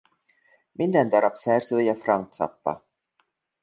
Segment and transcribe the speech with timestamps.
[0.71, 2.85] Minden darab szerzője Frank Zappa.